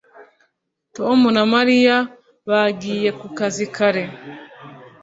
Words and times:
tom 0.95 1.19
na 1.35 1.43
mariya 1.53 1.97
bagiye 2.49 3.09
ku 3.19 3.27
kazi 3.37 3.65
kare 3.75 4.03